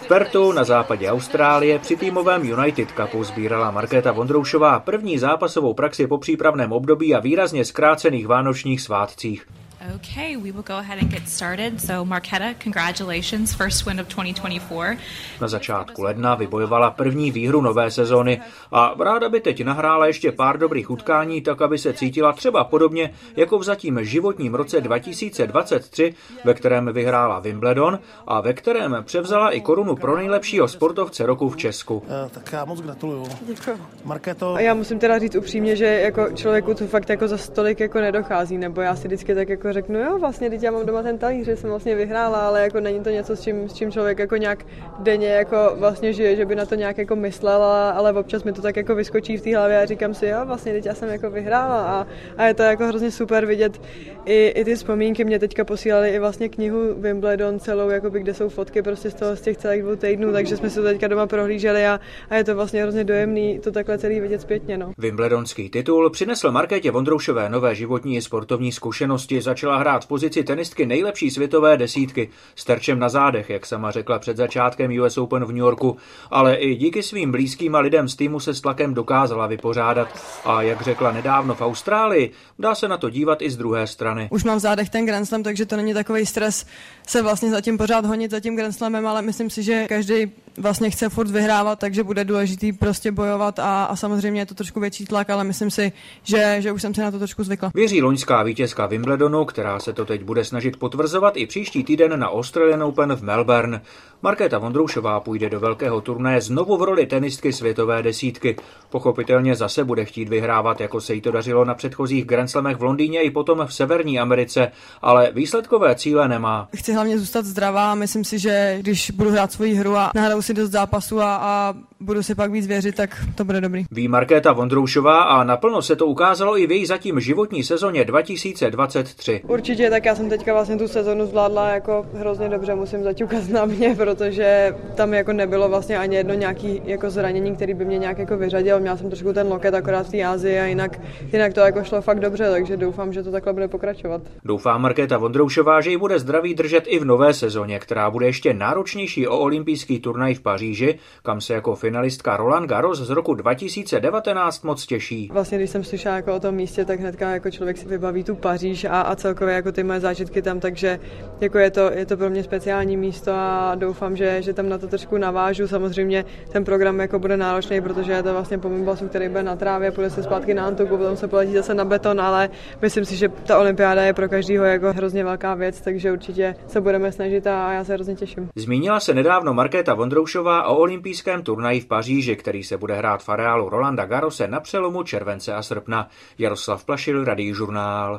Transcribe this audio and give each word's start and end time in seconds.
V 0.00 0.08
Pertu 0.08 0.52
na 0.52 0.64
západě 0.64 1.10
Austrálie 1.10 1.78
při 1.78 1.96
týmovém 1.96 2.42
United 2.42 2.88
Cupu 2.90 3.24
sbírala 3.24 3.70
Markéta 3.70 4.12
Vondroušová 4.12 4.80
první 4.80 5.18
zápasovou 5.18 5.74
praxi 5.74 6.06
po 6.06 6.18
přípravném 6.18 6.72
období 6.72 7.14
a 7.14 7.20
výrazně 7.20 7.64
zkrácených 7.64 8.26
vánočních 8.26 8.80
svátcích. 8.80 9.46
Okay, 9.94 10.36
we 10.36 10.52
will 10.52 10.62
go 10.62 10.74
ahead 10.74 10.98
and 10.98 11.10
get 11.10 11.28
started. 11.28 11.80
So 11.80 12.04
Marketa, 12.04 12.54
congratulations, 12.62 13.54
first 13.54 13.86
win 13.86 14.00
of 14.00 14.08
2024. 14.08 14.98
Na 15.40 15.48
začátku 15.48 16.02
ledna 16.02 16.34
vybojovala 16.34 16.90
první 16.90 17.30
výhru 17.30 17.60
nové 17.60 17.90
sezóny 17.90 18.40
a 18.72 18.94
ráda 19.00 19.28
by 19.28 19.40
teď 19.40 19.64
nahrála 19.64 20.06
ještě 20.06 20.32
pár 20.32 20.58
dobrých 20.58 20.90
utkání, 20.90 21.40
tak 21.40 21.62
aby 21.62 21.78
se 21.78 21.92
cítila 21.92 22.32
třeba 22.32 22.64
podobně 22.64 23.14
jako 23.36 23.58
v 23.58 23.64
zatím 23.64 24.04
životním 24.04 24.54
roce 24.54 24.80
2023, 24.80 26.14
ve 26.44 26.54
kterém 26.54 26.92
vyhrála 26.92 27.38
Wimbledon 27.38 27.98
a 28.26 28.40
ve 28.40 28.52
kterém 28.52 28.96
převzala 29.04 29.50
i 29.50 29.60
korunu 29.60 29.96
pro 29.96 30.16
nejlepšího 30.16 30.68
sportovce 30.68 31.26
roku 31.26 31.48
v 31.48 31.56
Česku. 31.56 31.96
Uh, 31.96 32.04
tak 32.30 32.52
já 32.52 32.64
moc 32.64 32.80
gratuluju. 32.80 33.26
Děkuji. 33.46 33.80
Markéto. 34.04 34.54
A 34.54 34.60
já 34.60 34.74
musím 34.74 34.98
teda 34.98 35.18
říct 35.18 35.36
upřímně, 35.36 35.76
že 35.76 35.86
jako 35.86 36.30
člověku 36.34 36.74
to 36.74 36.86
fakt 36.86 37.08
jako 37.08 37.28
za 37.28 37.38
stolik 37.38 37.80
jako 37.80 38.00
nedochází, 38.00 38.58
nebo 38.58 38.80
já 38.80 38.96
si 38.96 39.08
vždycky 39.08 39.34
tak 39.34 39.48
jako 39.48 39.75
řeknu, 39.76 39.98
jo, 39.98 40.18
vlastně, 40.18 40.50
teď 40.50 40.62
já 40.62 40.70
mám 40.70 40.86
doma 40.86 41.02
ten 41.02 41.18
talíř, 41.18 41.46
že 41.46 41.56
jsem 41.56 41.70
vlastně 41.70 41.94
vyhrála, 41.94 42.46
ale 42.48 42.62
jako 42.62 42.80
není 42.80 43.00
to 43.00 43.10
něco, 43.10 43.36
s 43.36 43.40
čím, 43.40 43.68
s 43.68 43.74
čím 43.74 43.92
člověk 43.92 44.18
jako 44.18 44.36
nějak 44.36 44.66
denně 44.98 45.28
jako 45.28 45.56
vlastně 45.78 46.12
žije, 46.12 46.36
že 46.36 46.44
by 46.44 46.54
na 46.54 46.66
to 46.66 46.74
nějak 46.74 46.98
jako 46.98 47.16
myslela, 47.16 47.90
ale 47.90 48.12
občas 48.12 48.44
mi 48.44 48.52
to 48.52 48.62
tak 48.62 48.76
jako 48.76 48.94
vyskočí 48.94 49.36
v 49.36 49.42
té 49.42 49.56
hlavě 49.56 49.82
a 49.82 49.86
říkám 49.86 50.14
si, 50.14 50.26
jo, 50.26 50.38
vlastně 50.44 50.72
teď 50.72 50.86
já 50.86 50.94
jsem 50.94 51.08
jako 51.08 51.30
vyhrála 51.30 51.82
a, 51.82 52.06
a 52.36 52.44
je 52.44 52.54
to 52.54 52.62
jako 52.62 52.86
hrozně 52.86 53.10
super 53.10 53.46
vidět 53.46 53.80
i, 54.24 54.46
i 54.46 54.64
ty 54.64 54.74
vzpomínky. 54.74 55.24
Mě 55.24 55.38
teďka 55.38 55.64
posílali 55.64 56.08
i 56.08 56.18
vlastně 56.18 56.48
knihu 56.48 56.94
Wimbledon 56.94 57.60
celou, 57.60 57.88
jakoby, 57.88 58.20
kde 58.20 58.34
jsou 58.34 58.48
fotky 58.48 58.82
prostě 58.82 59.10
z 59.10 59.14
toho 59.14 59.36
z 59.36 59.40
těch 59.40 59.56
celých 59.56 59.82
dvou 59.82 59.96
týdnů, 59.96 60.32
takže 60.32 60.56
jsme 60.56 60.70
si 60.70 60.76
to 60.76 60.82
teďka 60.82 61.08
doma 61.08 61.26
prohlíželi 61.26 61.86
a, 61.86 62.00
a 62.30 62.36
je 62.36 62.44
to 62.44 62.54
vlastně 62.54 62.82
hrozně 62.82 63.04
dojemný 63.04 63.58
to 63.58 63.72
takhle 63.72 63.98
celý 63.98 64.20
vidět 64.20 64.40
zpětně. 64.40 64.78
No. 64.78 64.92
Wimbledonský 64.98 65.70
titul 65.70 66.10
přinesl 66.10 66.52
Markétě 66.52 66.90
Vondroušové 66.90 67.48
nové 67.48 67.74
životní 67.74 68.16
i 68.16 68.22
sportovní 68.22 68.72
zkušenosti, 68.72 69.40
začala 69.66 69.80
hrát 69.80 70.04
v 70.04 70.08
pozici 70.08 70.44
tenistky 70.44 70.86
nejlepší 70.86 71.30
světové 71.30 71.76
desítky 71.76 72.28
s 72.56 72.64
terčem 72.64 72.98
na 72.98 73.08
zádech, 73.08 73.50
jak 73.50 73.66
sama 73.66 73.90
řekla 73.90 74.18
před 74.18 74.36
začátkem 74.36 75.00
US 75.00 75.18
Open 75.18 75.44
v 75.44 75.48
New 75.48 75.56
Yorku, 75.56 75.96
ale 76.30 76.54
i 76.54 76.74
díky 76.74 77.02
svým 77.02 77.30
blízkým 77.30 77.74
a 77.74 77.78
lidem 77.78 78.08
z 78.08 78.16
týmu 78.16 78.40
se 78.40 78.54
s 78.54 78.60
tlakem 78.60 78.94
dokázala 78.94 79.46
vypořádat 79.46 80.08
a 80.44 80.62
jak 80.62 80.82
řekla 80.82 81.12
nedávno 81.12 81.54
v 81.54 81.60
Austrálii, 81.60 82.30
dá 82.58 82.74
se 82.74 82.88
na 82.88 82.98
to 82.98 83.10
dívat 83.10 83.42
i 83.42 83.50
z 83.50 83.56
druhé 83.56 83.86
strany. 83.86 84.28
Už 84.30 84.44
mám 84.44 84.58
v 84.58 84.60
zádech 84.60 84.90
ten 84.90 85.06
Grand 85.06 85.26
Slam, 85.26 85.42
takže 85.42 85.66
to 85.66 85.76
není 85.76 85.94
takový 85.94 86.26
stres 86.26 86.66
se 87.06 87.22
vlastně 87.22 87.50
zatím 87.50 87.78
pořád 87.78 88.06
honit 88.06 88.30
za 88.30 88.40
tím 88.40 88.56
Grand 88.56 88.74
Slamem, 88.74 89.06
ale 89.06 89.22
myslím 89.22 89.50
si, 89.50 89.62
že 89.62 89.86
každý 89.88 90.32
vlastně 90.58 90.90
chce 90.90 91.08
furt 91.08 91.30
vyhrávat, 91.30 91.78
takže 91.78 92.04
bude 92.04 92.24
důležitý 92.24 92.72
prostě 92.72 93.12
bojovat 93.12 93.58
a, 93.58 93.84
a 93.84 93.96
samozřejmě 93.96 94.40
je 94.40 94.46
to 94.46 94.54
trošku 94.54 94.80
větší 94.80 95.04
tlak, 95.04 95.30
ale 95.30 95.44
myslím 95.44 95.70
si, 95.70 95.92
že, 96.22 96.56
že 96.58 96.72
už 96.72 96.82
jsem 96.82 96.94
si 96.94 97.00
na 97.00 97.10
to 97.10 97.18
trošku 97.18 97.44
zvykla. 97.44 97.70
Věří 97.74 98.02
loňská 98.02 98.42
vítězka 98.42 98.86
Wimbledonu, 98.86 99.44
která 99.44 99.78
se 99.78 99.92
to 99.92 100.04
teď 100.04 100.22
bude 100.22 100.44
snažit 100.44 100.76
potvrzovat 100.76 101.36
i 101.36 101.46
příští 101.46 101.84
týden 101.84 102.20
na 102.20 102.30
Australian 102.30 102.82
Open 102.82 103.12
v 103.16 103.22
Melbourne. 103.22 103.82
Markéta 104.22 104.58
Vondroušová 104.58 105.20
půjde 105.20 105.50
do 105.50 105.60
velkého 105.60 106.00
turné 106.00 106.40
znovu 106.40 106.76
v 106.76 106.82
roli 106.82 107.06
tenistky 107.06 107.52
světové 107.52 108.02
desítky. 108.02 108.56
Pochopitelně 108.90 109.54
zase 109.54 109.84
bude 109.84 110.04
chtít 110.04 110.28
vyhrávat, 110.28 110.80
jako 110.80 111.00
se 111.00 111.14
jí 111.14 111.20
to 111.20 111.30
dařilo 111.30 111.64
na 111.64 111.74
předchozích 111.74 112.24
Grand 112.24 112.50
Slamech 112.50 112.76
v 112.76 112.82
Londýně 112.82 113.22
i 113.22 113.30
potom 113.30 113.66
v 113.66 113.74
Severní 113.74 114.18
Americe, 114.18 114.72
ale 115.02 115.30
výsledkové 115.32 115.94
cíle 115.94 116.28
nemá. 116.28 116.68
Chci 116.76 116.92
hlavně 116.92 117.18
zůstat 117.18 117.44
zdravá 117.44 117.92
a 117.92 117.94
myslím 117.94 118.24
si, 118.24 118.38
že 118.38 118.76
když 118.80 119.10
budu 119.10 119.30
hrát 119.30 119.52
svoji 119.52 119.74
hru 119.74 119.96
a 119.96 120.10
nahraju 120.14 120.42
si 120.42 120.54
dost 120.54 120.70
zápasu 120.70 121.20
a, 121.20 121.36
a 121.36 121.74
budu 122.00 122.22
si 122.22 122.34
pak 122.34 122.50
víc 122.50 122.66
věřit, 122.66 122.94
tak 122.94 123.24
to 123.34 123.44
bude 123.44 123.60
dobrý. 123.60 123.84
Ví 123.90 124.08
Markéta 124.08 124.52
Vondroušová 124.52 125.22
a 125.22 125.44
naplno 125.44 125.82
se 125.82 125.96
to 125.96 126.06
ukázalo 126.06 126.58
i 126.58 126.66
v 126.66 126.70
její 126.70 126.86
zatím 126.86 127.20
životní 127.20 127.62
sezóně 127.62 128.04
2023. 128.04 129.42
Určitě, 129.48 129.90
tak 129.90 130.04
já 130.04 130.14
jsem 130.14 130.28
teďka 130.28 130.52
vlastně 130.52 130.76
tu 130.76 130.88
sezonu 130.88 131.26
zvládla 131.26 131.68
jako 131.68 132.06
hrozně 132.14 132.48
dobře, 132.48 132.74
musím 132.74 133.02
zaťukat 133.02 133.48
na 133.48 133.64
mě, 133.64 133.94
protože 134.06 134.74
tam 134.94 135.14
jako 135.14 135.32
nebylo 135.32 135.68
vlastně 135.68 135.98
ani 135.98 136.16
jedno 136.16 136.34
nějaký 136.34 136.82
jako 136.84 137.10
zranění, 137.10 137.54
který 137.54 137.74
by 137.74 137.84
mě 137.84 137.98
nějak 137.98 138.18
jako 138.18 138.36
vyřadil. 138.36 138.80
Měla 138.80 138.96
jsem 138.96 139.06
trošku 139.06 139.32
ten 139.32 139.48
loket 139.48 139.74
akorát 139.74 140.06
v 140.06 140.10
té 140.10 140.22
Ázii 140.22 140.58
a 140.58 140.64
jinak, 140.64 141.00
jinak 141.32 141.54
to 141.54 141.60
jako 141.60 141.84
šlo 141.84 142.02
fakt 142.02 142.20
dobře, 142.20 142.50
takže 142.50 142.76
doufám, 142.76 143.12
že 143.12 143.22
to 143.22 143.30
takhle 143.30 143.52
bude 143.52 143.68
pokračovat. 143.68 144.22
Doufá 144.44 144.78
Markéta 144.78 145.18
Vondroušová, 145.18 145.80
že 145.80 145.90
ji 145.90 145.96
bude 145.96 146.18
zdraví 146.18 146.54
držet 146.54 146.84
i 146.86 146.98
v 146.98 147.04
nové 147.04 147.34
sezóně, 147.34 147.78
která 147.78 148.10
bude 148.10 148.26
ještě 148.26 148.54
náročnější 148.54 149.28
o 149.28 149.38
olympijský 149.38 150.00
turnaj 150.00 150.34
v 150.34 150.40
Paříži, 150.40 150.98
kam 151.22 151.40
se 151.40 151.54
jako 151.54 151.74
finalistka 151.74 152.36
Roland 152.36 152.68
Garros 152.68 152.98
z 152.98 153.10
roku 153.10 153.34
2019 153.34 154.64
moc 154.64 154.86
těší. 154.86 155.30
Vlastně, 155.32 155.58
když 155.58 155.70
jsem 155.70 155.84
slyšela 155.84 156.16
jako 156.16 156.34
o 156.34 156.40
tom 156.40 156.54
místě, 156.54 156.84
tak 156.84 157.00
hnedka 157.00 157.30
jako 157.30 157.50
člověk 157.50 157.76
si 157.76 157.88
vybaví 157.88 158.24
tu 158.24 158.34
Paříž 158.34 158.84
a, 158.84 159.00
a 159.00 159.16
celkově 159.16 159.54
jako 159.54 159.72
ty 159.72 159.82
moje 159.82 160.00
zážitky 160.00 160.42
tam, 160.42 160.60
takže 160.60 161.00
jako 161.40 161.58
je 161.58 161.70
to, 161.70 161.90
je 161.92 162.06
to 162.06 162.16
pro 162.16 162.30
mě 162.30 162.42
speciální 162.42 162.96
místo 162.96 163.32
a 163.34 163.74
doufám, 163.74 163.95
že, 164.16 164.42
že 164.42 164.52
tam 164.52 164.68
na 164.68 164.78
to 164.78 164.88
trošku 164.88 165.18
navážu. 165.18 165.68
Samozřejmě 165.68 166.24
ten 166.52 166.64
program 166.64 167.00
jako 167.00 167.18
bude 167.18 167.36
náročný, 167.36 167.80
protože 167.80 168.12
je 168.12 168.22
to 168.22 168.32
vlastně 168.32 168.58
po 168.58 168.68
basu, 168.68 169.08
který 169.08 169.28
bude 169.28 169.42
na 169.42 169.56
trávě, 169.56 169.90
půjde 169.90 170.10
se 170.10 170.22
zpátky 170.22 170.54
na 170.54 170.66
Antuku, 170.66 170.96
potom 170.96 171.16
se 171.16 171.28
poletí 171.28 171.52
zase 171.52 171.74
na 171.74 171.84
beton, 171.84 172.20
ale 172.20 172.50
myslím 172.82 173.04
si, 173.04 173.16
že 173.16 173.28
ta 173.28 173.58
olympiáda 173.58 174.02
je 174.02 174.12
pro 174.12 174.28
každého 174.28 174.64
jako 174.64 174.92
hrozně 174.92 175.24
velká 175.24 175.54
věc, 175.54 175.80
takže 175.80 176.12
určitě 176.12 176.54
se 176.66 176.80
budeme 176.80 177.12
snažit 177.12 177.46
a 177.46 177.72
já 177.72 177.84
se 177.84 177.94
hrozně 177.94 178.14
těším. 178.14 178.48
Zmínila 178.56 179.00
se 179.00 179.14
nedávno 179.14 179.54
Markéta 179.54 179.94
Vondroušová 179.94 180.66
o 180.66 180.76
olympijském 180.76 181.42
turnaji 181.42 181.80
v 181.80 181.86
Paříži, 181.86 182.36
který 182.36 182.62
se 182.62 182.76
bude 182.76 182.94
hrát 182.94 183.22
v 183.22 183.28
areálu 183.28 183.68
Rolanda 183.68 184.06
Garose 184.06 184.48
na 184.48 184.60
přelomu 184.60 185.02
července 185.02 185.54
a 185.54 185.62
srpna. 185.62 186.08
Jaroslav 186.38 186.84
Plašil, 186.84 187.24
Radý 187.24 187.54
žurnál. 187.54 188.14